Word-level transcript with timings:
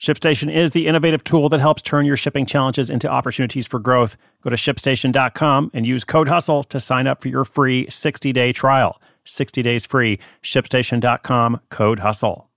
ShipStation 0.00 0.52
is 0.54 0.70
the 0.70 0.86
innovative 0.86 1.24
tool 1.24 1.48
that 1.48 1.58
helps 1.58 1.82
turn 1.82 2.06
your 2.06 2.16
shipping 2.16 2.46
challenges 2.46 2.88
into 2.88 3.08
opportunities 3.08 3.66
for 3.66 3.80
growth. 3.80 4.16
Go 4.42 4.50
to 4.50 4.56
shipstation.com 4.56 5.72
and 5.74 5.86
use 5.86 6.04
code 6.04 6.28
HUSTLE 6.28 6.64
to 6.64 6.78
sign 6.78 7.08
up 7.08 7.20
for 7.20 7.28
your 7.28 7.44
free 7.44 7.88
60 7.90 8.32
day 8.32 8.52
trial. 8.52 9.00
60 9.24 9.60
days 9.62 9.84
free. 9.84 10.20
ShipStation.com 10.42 11.60
code 11.70 11.98
HUSTLE. 11.98 12.48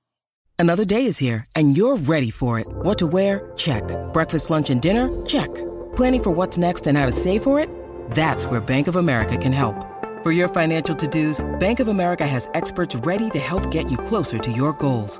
Another 0.60 0.86
day 0.86 1.06
is 1.06 1.18
here 1.18 1.44
and 1.56 1.76
you're 1.76 1.98
ready 1.98 2.30
for 2.30 2.60
it. 2.60 2.68
What 2.70 3.00
to 3.00 3.08
wear? 3.08 3.52
Check. 3.58 3.84
Breakfast, 4.14 4.52
lunch, 4.52 4.70
and 4.70 4.80
dinner? 4.80 5.10
Check. 5.26 5.52
Planning 5.96 6.24
for 6.24 6.32
what's 6.32 6.60
next 6.60 6.86
and 6.86 6.96
how 6.96 7.08
to 7.08 7.12
save 7.12 7.42
for 7.42 7.60
it? 7.60 7.68
That's 8.12 8.46
where 8.46 8.62
Bank 8.62 8.88
of 8.88 8.98
America 8.98 9.36
can 9.36 9.52
help. 9.52 9.76
For 10.22 10.32
your 10.32 10.48
financial 10.48 10.96
to 10.96 11.08
dos, 11.08 11.44
Bank 11.60 11.80
of 11.80 11.88
America 11.88 12.28
has 12.28 12.48
experts 12.54 12.96
ready 12.98 13.32
to 13.32 13.40
help 13.40 13.72
get 13.72 13.90
you 13.90 13.98
closer 13.98 14.38
to 14.38 14.52
your 14.52 14.74
goals. 14.74 15.20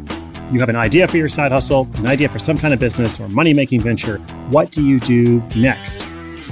you 0.51 0.59
have 0.59 0.67
an 0.67 0.75
idea 0.75 1.07
for 1.07 1.15
your 1.15 1.29
side 1.29 1.53
hustle, 1.53 1.87
an 1.95 2.07
idea 2.07 2.27
for 2.27 2.37
some 2.37 2.57
kind 2.57 2.73
of 2.73 2.79
business 2.79 3.19
or 3.21 3.29
money 3.29 3.53
making 3.53 3.79
venture. 3.79 4.17
What 4.49 4.69
do 4.71 4.85
you 4.85 4.99
do 4.99 5.41
next? 5.55 6.03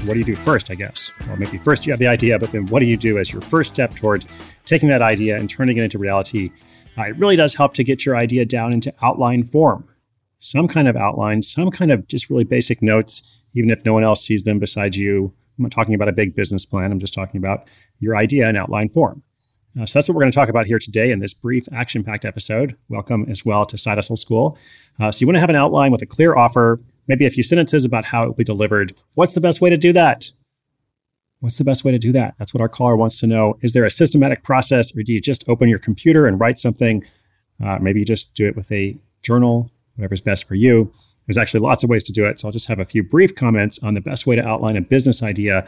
What 0.06 0.14
do 0.14 0.20
you 0.20 0.26
do 0.26 0.38
first, 0.38 0.72
I 0.72 0.76
guess? 0.76 1.12
Or 1.30 1.36
maybe 1.36 1.58
first 1.58 1.86
you 1.86 1.92
have 1.92 2.00
the 2.00 2.08
idea, 2.08 2.40
but 2.40 2.54
then 2.54 2.66
what 2.68 2.80
do 2.80 2.86
you 2.86 2.96
do 2.96 3.20
as 3.20 3.34
your 3.34 3.42
first 3.42 3.74
step 3.74 3.94
toward 3.96 4.26
taking 4.64 4.88
that 4.88 5.02
idea 5.02 5.36
and 5.36 5.50
turning 5.50 5.78
it 5.78 5.84
into 5.84 5.98
reality? 5.98 6.50
Uh, 6.98 7.04
it 7.04 7.18
really 7.18 7.36
does 7.36 7.54
help 7.54 7.74
to 7.74 7.84
get 7.84 8.06
your 8.06 8.16
idea 8.16 8.46
down 8.46 8.72
into 8.72 8.94
outline 9.02 9.44
form. 9.44 9.86
Some 10.40 10.70
kind 10.70 10.88
of 10.88 10.96
outline, 10.96 11.42
some 11.42 11.70
kind 11.70 11.92
of 11.92 12.08
just 12.08 12.30
really 12.30 12.46
basic 12.46 12.82
notes, 12.82 13.22
even 13.54 13.70
if 13.70 13.84
no 13.84 13.92
one 13.92 14.06
else 14.06 14.24
sees 14.24 14.46
them 14.46 14.60
besides 14.60 14.98
you. 14.98 15.34
I'm 15.58 15.64
not 15.64 15.72
talking 15.74 15.94
about 15.94 16.08
a 16.08 16.14
big 16.14 16.36
business 16.36 16.66
plan. 16.66 16.94
I'm 16.94 17.00
just 17.00 17.14
talking 17.14 17.38
about 17.38 17.68
your 18.00 18.16
idea 18.16 18.48
in 18.48 18.56
outline 18.56 18.88
form. 18.88 19.24
Uh, 19.78 19.86
so 19.86 20.00
that's 20.00 20.10
what 20.10 20.16
we're 20.16 20.22
going 20.22 20.32
to 20.32 20.36
talk 20.36 20.50
about 20.50 20.66
here 20.66 20.80
today 20.80 21.12
in 21.12 21.20
this 21.20 21.34
brief 21.34 21.68
action 21.72 22.04
packed 22.04 22.26
episode. 22.26 22.76
Welcome 22.90 23.26
as 23.30 23.46
well 23.46 23.66
to 23.66 23.78
Side 23.78 23.98
Hustle 23.98 24.16
School. 24.16 24.58
Uh, 25.00 25.12
so, 25.12 25.22
you 25.22 25.28
want 25.28 25.36
to 25.36 25.42
have 25.42 25.50
an 25.50 25.56
outline 25.56 25.92
with 25.92 26.02
a 26.02 26.06
clear 26.06 26.36
offer, 26.36 26.80
maybe 27.08 27.26
a 27.26 27.30
few 27.30 27.44
sentences 27.44 27.86
about 27.86 28.06
how 28.06 28.24
it 28.24 28.28
will 28.28 28.34
be 28.34 28.44
delivered. 28.44 28.94
What's 29.14 29.36
the 29.36 29.42
best 29.42 29.62
way 29.62 29.70
to 29.70 29.78
do 29.78 29.94
that? 29.94 30.32
What's 31.40 31.58
the 31.58 31.64
best 31.64 31.86
way 31.86 31.92
to 31.92 32.00
do 32.00 32.12
that? 32.14 32.36
That's 32.38 32.54
what 32.54 32.62
our 32.62 32.68
caller 32.68 32.98
wants 32.98 33.20
to 33.20 33.28
know. 33.28 33.58
Is 33.62 33.74
there 33.74 33.86
a 33.86 33.92
systematic 33.92 34.44
process, 34.44 34.96
or 34.96 35.04
do 35.04 35.14
you 35.14 35.22
just 35.22 35.48
open 35.48 35.70
your 35.70 35.80
computer 35.80 36.28
and 36.28 36.40
write 36.40 36.60
something? 36.60 37.06
Uh, 37.64 37.78
maybe 37.80 38.00
you 38.00 38.06
just 38.06 38.34
do 38.34 38.48
it 38.48 38.56
with 38.56 38.72
a 38.72 38.98
journal, 39.22 39.72
whatever's 39.96 40.22
best 40.22 40.48
for 40.48 40.56
you. 40.56 40.92
There's 41.28 41.38
actually 41.38 41.60
lots 41.60 41.84
of 41.84 41.90
ways 41.90 42.04
to 42.06 42.12
do 42.12 42.26
it. 42.26 42.40
So 42.40 42.48
I'll 42.48 42.52
just 42.52 42.68
have 42.68 42.80
a 42.80 42.86
few 42.86 43.04
brief 43.04 43.36
comments 43.36 43.78
on 43.84 43.94
the 43.94 44.02
best 44.02 44.26
way 44.26 44.36
to 44.36 44.46
outline 44.46 44.76
a 44.76 44.82
business 44.82 45.22
idea 45.22 45.68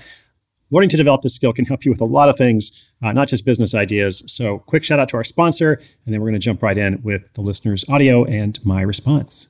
learning 0.72 0.90
to 0.90 0.98
develop 0.98 1.22
this 1.22 1.36
skill 1.36 1.54
can 1.54 1.66
help 1.66 1.86
you 1.86 1.92
with 1.92 2.02
a 2.02 2.06
lot 2.06 2.30
of 2.30 2.38
things, 2.38 2.72
uh, 3.04 3.12
not 3.12 3.28
just 3.28 3.46
business 3.46 3.74
ideas. 3.74 4.24
So, 4.28 4.60
quick 4.60 4.84
shout 4.84 5.00
out 5.00 5.10
to 5.10 5.18
our 5.18 5.24
sponsor, 5.24 5.74
and 6.06 6.14
then 6.14 6.22
we're 6.22 6.30
going 6.30 6.40
to 6.40 6.44
jump 6.44 6.64
right 6.64 6.78
in 6.78 7.02
with 7.04 7.32
the 7.34 7.42
listener's 7.42 7.88
audio 7.90 8.26
and 8.26 8.64
my 8.66 8.82
response. 8.82 9.50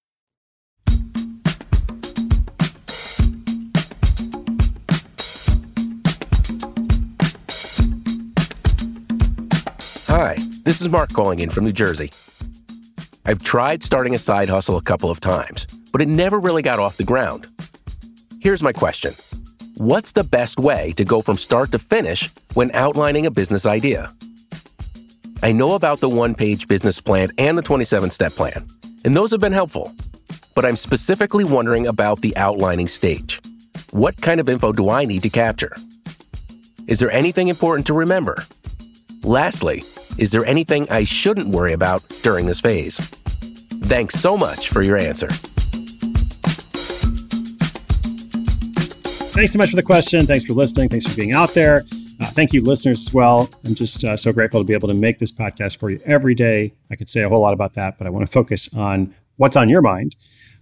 This 10.71 10.79
is 10.79 10.87
Mark 10.87 11.11
calling 11.11 11.41
in 11.41 11.49
from 11.49 11.65
New 11.65 11.73
Jersey. 11.73 12.09
I've 13.25 13.43
tried 13.43 13.83
starting 13.83 14.15
a 14.15 14.17
side 14.17 14.47
hustle 14.47 14.77
a 14.77 14.81
couple 14.81 15.11
of 15.11 15.19
times, 15.19 15.67
but 15.91 16.01
it 16.01 16.07
never 16.07 16.39
really 16.39 16.61
got 16.61 16.79
off 16.79 16.95
the 16.95 17.03
ground. 17.03 17.45
Here's 18.39 18.63
my 18.63 18.71
question 18.71 19.13
What's 19.75 20.13
the 20.13 20.23
best 20.23 20.61
way 20.61 20.93
to 20.93 21.03
go 21.03 21.19
from 21.19 21.35
start 21.35 21.73
to 21.73 21.77
finish 21.77 22.29
when 22.53 22.71
outlining 22.73 23.25
a 23.25 23.31
business 23.31 23.65
idea? 23.65 24.07
I 25.43 25.51
know 25.51 25.73
about 25.73 25.99
the 25.99 26.07
one 26.07 26.35
page 26.35 26.69
business 26.69 27.01
plan 27.01 27.31
and 27.37 27.57
the 27.57 27.61
27 27.61 28.09
step 28.09 28.31
plan, 28.31 28.65
and 29.03 29.13
those 29.13 29.31
have 29.31 29.41
been 29.41 29.51
helpful. 29.51 29.91
But 30.55 30.63
I'm 30.63 30.77
specifically 30.77 31.43
wondering 31.43 31.85
about 31.85 32.21
the 32.21 32.33
outlining 32.37 32.87
stage. 32.87 33.41
What 33.89 34.15
kind 34.21 34.39
of 34.39 34.47
info 34.47 34.71
do 34.71 34.89
I 34.89 35.03
need 35.03 35.23
to 35.23 35.29
capture? 35.29 35.75
Is 36.87 36.99
there 36.99 37.11
anything 37.11 37.49
important 37.49 37.87
to 37.87 37.93
remember? 37.93 38.45
Lastly, 39.23 39.83
is 40.21 40.29
there 40.29 40.45
anything 40.45 40.87
I 40.91 41.03
shouldn't 41.03 41.47
worry 41.47 41.73
about 41.73 42.07
during 42.21 42.45
this 42.45 42.59
phase? 42.59 42.95
Thanks 43.89 44.19
so 44.19 44.37
much 44.37 44.69
for 44.69 44.83
your 44.83 44.95
answer. 44.95 45.27
Thanks 49.33 49.53
so 49.53 49.57
much 49.57 49.71
for 49.71 49.77
the 49.77 49.83
question. 49.83 50.27
Thanks 50.27 50.45
for 50.45 50.53
listening. 50.53 50.89
Thanks 50.89 51.07
for 51.07 51.15
being 51.15 51.31
out 51.31 51.55
there. 51.55 51.81
Uh, 52.21 52.27
thank 52.27 52.53
you, 52.53 52.61
listeners, 52.61 53.01
as 53.01 53.11
well. 53.11 53.49
I'm 53.65 53.73
just 53.73 54.03
uh, 54.03 54.15
so 54.15 54.31
grateful 54.31 54.59
to 54.59 54.63
be 54.63 54.75
able 54.75 54.89
to 54.89 54.93
make 54.93 55.17
this 55.17 55.31
podcast 55.31 55.79
for 55.79 55.89
you 55.89 55.99
every 56.05 56.35
day. 56.35 56.71
I 56.91 56.95
could 56.95 57.09
say 57.09 57.23
a 57.23 57.29
whole 57.29 57.41
lot 57.41 57.53
about 57.53 57.73
that, 57.73 57.97
but 57.97 58.05
I 58.05 58.11
want 58.11 58.23
to 58.23 58.31
focus 58.31 58.69
on 58.75 59.15
what's 59.37 59.55
on 59.55 59.69
your 59.69 59.81
mind. 59.81 60.15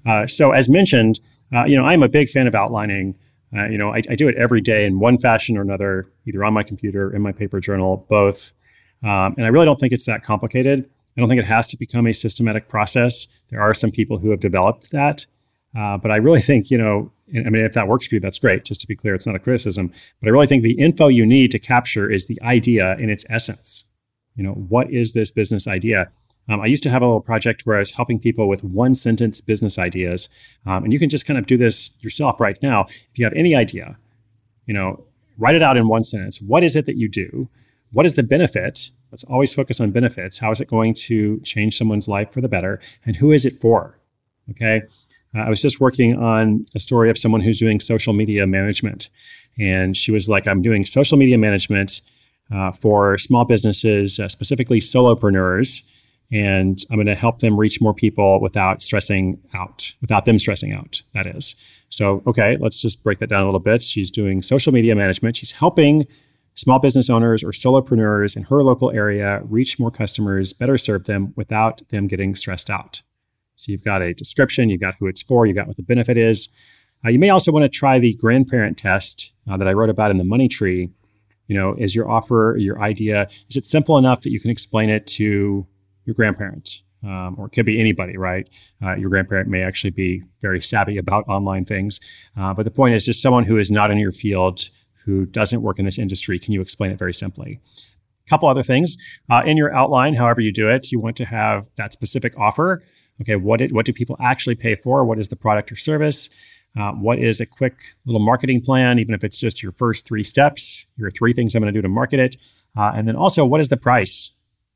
Uh, 0.06 0.26
so, 0.26 0.52
as 0.52 0.70
mentioned, 0.70 1.20
uh, 1.54 1.66
you 1.66 1.76
know, 1.76 1.84
I'm 1.84 2.02
a 2.02 2.08
big 2.08 2.30
fan 2.30 2.48
of 2.48 2.56
outlining. 2.56 3.14
Uh, 3.54 3.66
you 3.66 3.78
know, 3.78 3.90
I, 3.90 4.02
I, 4.10 4.16
do 4.16 4.30
it 4.30 4.36
every 4.36 4.62
day 4.62 4.86
in 4.86 5.00
one 5.00 5.18
fashion 5.18 5.58
or 5.58 5.62
another, 5.62 6.08
either 6.26 6.46
on 6.46 6.54
my 6.54 6.64
computer, 6.64 7.14
in 7.14 7.22
my 7.22 7.34
paper 7.34 7.60
journal, 7.60 8.06
both. 8.08 8.54
Um, 9.04 9.36
and 9.38 9.46
I 9.46 9.50
really 9.50 9.66
don't 9.66 9.80
think 9.80 9.94
it's 9.94 10.06
that 10.06 10.24
complicated. 10.24 10.90
I 11.18 11.20
don't 11.20 11.30
think 11.30 11.40
it 11.40 11.46
has 11.46 11.68
to 11.68 11.78
become 11.78 12.08
a 12.08 12.14
systematic 12.14 12.70
process. 12.70 13.28
There 13.50 13.62
are 13.62 13.74
some 13.74 13.92
people 13.92 14.20
who 14.20 14.32
have 14.32 14.40
developed 14.40 14.92
that. 14.92 15.26
Uh, 15.78 15.98
but 15.98 16.12
I 16.12 16.16
really 16.16 16.42
think, 16.42 16.72
you 16.72 16.78
know, 16.78 17.12
I 17.30 17.50
mean, 17.50 17.64
if 17.64 17.74
that 17.74 17.88
works 17.88 18.08
for 18.08 18.16
you, 18.16 18.22
that's 18.22 18.40
great. 18.40 18.66
Just 18.66 18.82
to 18.82 18.88
be 18.88 18.96
clear, 18.96 19.14
it's 19.14 19.28
not 19.28 19.36
a 19.36 19.40
criticism. 19.40 19.92
But 20.20 20.28
I 20.28 20.32
really 20.32 20.48
think 20.48 20.64
the 20.64 20.80
info 20.80 21.08
you 21.08 21.26
need 21.26 21.52
to 21.52 21.60
capture 21.60 22.10
is 22.10 22.26
the 22.26 22.42
idea 22.42 22.96
in 22.98 23.10
its 23.10 23.26
essence. 23.30 23.86
You 24.36 24.44
know, 24.44 24.54
what 24.54 24.92
is 24.92 25.14
this 25.14 25.30
business 25.30 25.68
idea? 25.68 26.10
Um, 26.48 26.62
I 26.62 26.66
used 26.66 26.82
to 26.84 26.90
have 26.90 27.04
a 27.04 27.06
little 27.06 27.22
project 27.22 27.66
where 27.66 27.76
I 27.76 27.80
was 27.80 27.92
helping 27.92 28.20
people 28.20 28.48
with 28.48 28.64
one 28.64 28.96
sentence 28.96 29.40
business 29.42 29.78
ideas. 29.78 30.30
Um, 30.66 30.84
and 30.84 30.92
you 30.92 30.98
can 30.98 31.10
just 31.10 31.28
kind 31.28 31.38
of 31.38 31.46
do 31.46 31.58
this 31.58 31.92
yourself 32.00 32.40
right 32.40 32.58
now. 32.64 32.86
If 32.86 33.20
you 33.20 33.26
have 33.26 33.34
any 33.34 33.54
idea, 33.54 33.98
you 34.66 34.74
know, 34.74 35.04
write 35.38 35.56
it 35.56 35.62
out 35.62 35.78
in 35.78 35.88
one 35.88 36.04
sentence. 36.04 36.42
What 36.42 36.64
is 36.64 36.76
it 36.76 36.88
that 36.88 36.96
you 36.96 37.08
do? 37.08 37.48
What 37.92 38.06
is 38.06 38.16
the 38.16 38.24
benefit? 38.24 38.92
Let's 39.12 39.24
always 39.24 39.54
focus 39.54 39.80
on 39.80 39.92
benefits. 39.92 40.38
How 40.38 40.52
is 40.52 40.62
it 40.62 40.68
going 40.68 40.94
to 40.96 41.40
change 41.42 41.78
someone's 41.78 42.08
life 42.08 42.32
for 42.32 42.42
the 42.42 42.48
better? 42.48 42.80
And 43.06 43.16
who 43.16 43.32
is 43.32 43.46
it 43.46 43.60
for? 43.60 44.00
Okay. 44.52 44.82
Uh, 45.36 45.42
I 45.42 45.50
was 45.50 45.62
just 45.62 45.80
working 45.80 46.18
on 46.18 46.66
a 46.76 46.80
story 46.80 47.10
of 47.10 47.18
someone 47.18 47.42
who's 47.42 47.58
doing 47.58 47.80
social 47.80 48.14
media 48.14 48.46
management. 48.48 49.10
And 49.60 49.96
she 49.96 50.12
was 50.12 50.30
like, 50.30 50.48
I'm 50.48 50.62
doing 50.62 50.86
social 50.86 51.18
media 51.18 51.38
management 51.38 52.02
uh, 52.54 52.72
for 52.72 53.18
small 53.18 53.46
businesses, 53.46 54.20
uh, 54.20 54.28
specifically 54.28 54.80
solopreneurs. 54.80 55.82
And 56.32 56.80
I'm 56.90 56.98
going 56.98 57.08
to 57.08 57.16
help 57.16 57.40
them 57.40 57.60
reach 57.60 57.82
more 57.82 57.94
people 57.94 58.40
without 58.40 58.84
stressing 58.84 59.40
out, 59.54 59.94
without 60.02 60.26
them 60.26 60.38
stressing 60.38 60.74
out, 60.74 61.02
that 61.14 61.26
is. 61.26 61.56
So, 61.90 62.22
okay, 62.28 62.58
let's 62.60 62.80
just 62.80 63.04
break 63.04 63.18
that 63.20 63.30
down 63.30 63.42
a 63.42 63.46
little 63.46 63.60
bit. 63.60 63.82
She's 63.82 64.12
doing 64.12 64.44
social 64.44 64.72
media 64.72 64.96
management. 64.96 65.38
She's 65.38 65.52
helping 65.52 66.06
small 66.60 66.78
business 66.78 67.10
owners 67.10 67.42
or 67.42 67.52
solopreneurs 67.52 68.36
in 68.36 68.44
her 68.44 68.62
local 68.62 68.92
area 68.92 69.42
reach 69.46 69.80
more 69.80 69.92
customers, 69.92 70.52
better 70.52 70.78
serve 70.78 71.06
them 71.06 71.32
without 71.38 71.82
them 71.88 72.06
getting 72.06 72.36
stressed 72.36 72.70
out. 72.70 73.02
So, 73.56 73.72
you've 73.72 73.84
got 73.84 74.02
a 74.02 74.14
description, 74.14 74.70
you've 74.70 74.82
got 74.82 74.96
who 75.00 75.08
it's 75.08 75.22
for, 75.22 75.46
you've 75.46 75.56
got 75.56 75.68
what 75.68 75.78
the 75.78 75.84
benefit 75.84 76.18
is. 76.18 76.50
Uh, 77.06 77.10
you 77.10 77.20
may 77.20 77.30
also 77.30 77.54
want 77.54 77.64
to 77.64 77.70
try 77.70 77.98
the 77.98 78.14
grandparent 78.16 78.78
test 78.78 79.32
uh, 79.50 79.56
that 79.56 79.70
I 79.70 79.74
wrote 79.74 79.90
about 79.90 80.12
in 80.12 80.18
the 80.18 80.26
money 80.26 80.50
tree. 80.50 80.90
You 81.48 81.56
know, 81.56 81.76
is 81.78 81.96
your 81.96 82.10
offer, 82.10 82.58
your 82.60 82.82
idea, 82.82 83.30
is 83.50 83.56
it 83.56 83.66
simple 83.66 83.98
enough 83.98 84.22
that 84.22 84.32
you 84.32 84.40
can 84.40 84.52
explain 84.52 84.90
it 84.90 85.08
to 85.08 85.66
your 86.04 86.14
grandparents? 86.14 86.84
Um, 87.02 87.36
or 87.38 87.46
it 87.46 87.52
could 87.52 87.66
be 87.66 87.80
anybody, 87.80 88.18
right? 88.18 88.50
Uh, 88.84 88.96
your 88.96 89.10
grandparent 89.10 89.48
may 89.48 89.64
actually 89.64 89.92
be 89.92 90.24
very 90.42 90.62
savvy 90.62 90.98
about 90.98 91.24
online 91.30 91.64
things. 91.64 92.02
Uh, 92.38 92.54
but 92.54 92.64
the 92.64 92.72
point 92.72 92.96
is 92.96 93.06
just 93.06 93.22
someone 93.22 93.46
who 93.46 93.58
is 93.58 93.72
not 93.72 93.90
in 93.90 93.98
your 93.98 94.12
field, 94.12 94.70
who 95.10 95.26
doesn't 95.26 95.62
work 95.62 95.80
in 95.80 95.86
this 95.86 95.98
industry, 95.98 96.38
can 96.38 96.54
you 96.54 96.62
explain 96.62 96.92
it 96.92 97.00
very 97.00 97.14
simply? 97.14 97.60
A 98.26 98.30
couple 98.30 98.48
other 98.48 98.64
things. 98.64 98.96
Uh, 99.30 99.42
in 99.44 99.58
your 99.58 99.74
outline, 99.74 100.14
however 100.14 100.40
you 100.40 100.54
do 100.54 100.70
it, 100.70 100.92
you 100.92 101.00
want 101.00 101.18
to 101.18 101.26
have 101.26 101.68
that 101.78 101.94
specific 101.94 102.38
offer. 102.38 102.84
Okay, 103.22 103.36
what, 103.36 103.58
did, 103.58 103.72
what 103.72 103.86
do 103.86 103.92
people 103.92 104.16
actually 104.22 104.56
pay 104.56 104.76
for? 104.76 105.04
What 105.04 105.20
is 105.20 105.30
the 105.30 105.36
product 105.36 105.72
or 105.72 105.76
service? 105.76 106.30
Uh, 106.78 106.92
what 106.92 107.18
is 107.18 107.40
a 107.40 107.46
quick 107.46 107.82
little 108.06 108.22
marketing 108.22 108.62
plan, 108.62 109.00
even 109.00 109.16
if 109.16 109.24
it's 109.24 109.38
just 109.38 109.64
your 109.64 109.72
first 109.72 110.06
three 110.06 110.24
steps, 110.24 110.86
your 110.96 111.10
three 111.10 111.34
things 111.34 111.56
I'm 111.56 111.64
going 111.64 111.74
to 111.74 111.78
do 111.78 111.82
to 111.82 111.90
market 111.90 112.20
it, 112.20 112.36
uh, 112.78 112.92
and 112.94 113.08
then 113.08 113.16
also 113.16 113.44
what 113.44 113.60
is 113.60 113.70
the 113.70 113.78
price? 113.78 114.30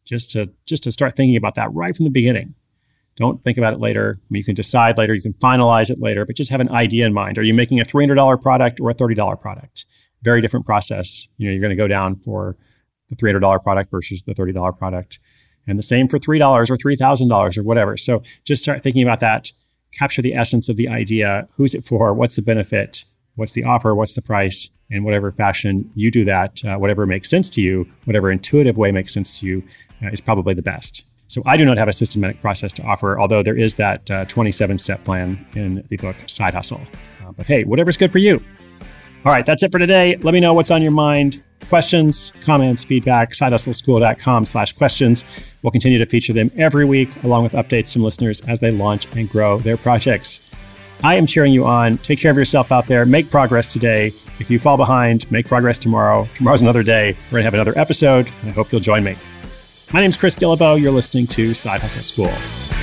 Just 0.03 0.31
to 0.31 0.49
just 0.65 0.83
to 0.83 0.91
start 0.91 1.15
thinking 1.15 1.37
about 1.37 1.55
that 1.55 1.71
right 1.71 1.95
from 1.95 2.05
the 2.05 2.11
beginning. 2.11 2.55
Don't 3.15 3.43
think 3.43 3.59
about 3.59 3.73
it 3.73 3.79
later. 3.79 4.19
I 4.19 4.25
mean, 4.31 4.39
you 4.39 4.43
can 4.43 4.55
decide 4.55 4.97
later, 4.97 5.13
you 5.13 5.21
can 5.21 5.33
finalize 5.33 5.91
it 5.91 6.01
later, 6.01 6.25
but 6.25 6.35
just 6.35 6.49
have 6.49 6.59
an 6.59 6.69
idea 6.69 7.05
in 7.05 7.13
mind. 7.13 7.37
Are 7.37 7.43
you 7.43 7.53
making 7.53 7.79
a 7.79 7.85
$300 7.85 8.41
product 8.41 8.79
or 8.81 8.89
a 8.89 8.95
$30 8.95 9.39
product? 9.39 9.85
Very 10.23 10.41
different 10.41 10.65
process. 10.65 11.27
You 11.37 11.47
know, 11.47 11.53
you're 11.53 11.61
going 11.61 11.69
to 11.69 11.75
go 11.75 11.87
down 11.87 12.15
for 12.15 12.57
the 13.09 13.15
$300 13.15 13.63
product 13.63 13.91
versus 13.91 14.23
the 14.23 14.33
$30 14.33 14.77
product. 14.77 15.19
And 15.67 15.77
the 15.79 15.83
same 15.83 16.07
for 16.07 16.19
$3 16.19 16.69
or 16.69 16.77
$3,000 16.77 17.57
or 17.57 17.63
whatever. 17.63 17.95
So 17.95 18.23
just 18.43 18.63
start 18.63 18.83
thinking 18.83 19.03
about 19.03 19.19
that 19.21 19.51
capture 19.93 20.21
the 20.21 20.33
essence 20.33 20.69
of 20.69 20.77
the 20.77 20.87
idea. 20.87 21.47
Who's 21.55 21.73
it 21.73 21.85
for? 21.85 22.13
What's 22.13 22.35
the 22.35 22.41
benefit? 22.41 23.05
What's 23.35 23.53
the 23.53 23.63
offer? 23.63 23.95
What's 23.95 24.15
the 24.15 24.21
price? 24.21 24.69
In 24.89 25.03
whatever 25.03 25.31
fashion 25.31 25.89
you 25.95 26.11
do 26.11 26.23
that, 26.25 26.63
uh, 26.65 26.77
whatever 26.77 27.07
makes 27.07 27.29
sense 27.29 27.49
to 27.51 27.61
you, 27.61 27.87
whatever 28.05 28.31
intuitive 28.31 28.77
way 28.77 28.91
makes 28.91 29.13
sense 29.13 29.39
to 29.39 29.45
you, 29.45 29.63
uh, 30.03 30.09
is 30.09 30.21
probably 30.21 30.53
the 30.53 30.61
best. 30.61 31.03
So 31.27 31.41
I 31.45 31.57
do 31.57 31.65
not 31.65 31.77
have 31.77 31.87
a 31.87 31.93
systematic 31.93 32.41
process 32.41 32.73
to 32.73 32.83
offer, 32.83 33.19
although 33.19 33.41
there 33.41 33.57
is 33.57 33.75
that 33.75 34.11
uh, 34.11 34.25
27 34.25 34.77
step 34.77 35.03
plan 35.03 35.43
in 35.55 35.83
the 35.89 35.97
book 35.97 36.15
Side 36.27 36.53
Hustle. 36.53 36.81
Uh, 37.25 37.31
but 37.31 37.47
hey, 37.47 37.63
whatever's 37.63 37.97
good 37.97 38.11
for 38.11 38.19
you. 38.19 38.43
All 39.25 39.31
right, 39.31 39.45
that's 39.45 39.63
it 39.63 39.71
for 39.71 39.79
today. 39.79 40.17
Let 40.17 40.33
me 40.33 40.39
know 40.39 40.53
what's 40.53 40.71
on 40.71 40.81
your 40.81 40.91
mind. 40.91 41.41
Questions, 41.69 42.33
comments, 42.43 42.83
feedback, 42.83 43.31
sidehustleschool.com 43.31 44.45
slash 44.45 44.73
questions. 44.73 45.23
We'll 45.61 45.71
continue 45.71 45.97
to 45.97 46.05
feature 46.05 46.33
them 46.33 46.51
every 46.57 46.83
week, 46.83 47.23
along 47.23 47.43
with 47.43 47.53
updates 47.53 47.93
from 47.93 48.03
listeners 48.03 48.41
as 48.41 48.59
they 48.59 48.71
launch 48.71 49.07
and 49.15 49.29
grow 49.29 49.59
their 49.59 49.77
projects. 49.77 50.41
I 51.03 51.15
am 51.15 51.25
cheering 51.25 51.53
you 51.53 51.65
on. 51.65 51.97
Take 51.99 52.19
care 52.19 52.31
of 52.31 52.37
yourself 52.37 52.71
out 52.71 52.87
there. 52.87 53.05
Make 53.05 53.29
progress 53.29 53.67
today. 53.67 54.07
If 54.39 54.49
you 54.49 54.59
fall 54.59 54.77
behind, 54.77 55.29
make 55.31 55.47
progress 55.47 55.77
tomorrow. 55.77 56.27
Tomorrow's 56.35 56.61
another 56.61 56.83
day. 56.83 57.15
We're 57.25 57.31
going 57.31 57.41
to 57.41 57.45
have 57.45 57.53
another 57.53 57.77
episode, 57.77 58.27
and 58.41 58.49
I 58.49 58.53
hope 58.53 58.71
you'll 58.71 58.81
join 58.81 59.03
me. 59.03 59.15
My 59.93 60.01
name 60.01 60.09
is 60.09 60.17
Chris 60.17 60.35
Guillebeau. 60.35 60.81
You're 60.81 60.91
listening 60.91 61.27
to 61.27 61.53
Side 61.53 61.79
Hustle 61.81 62.03
School. 62.03 62.82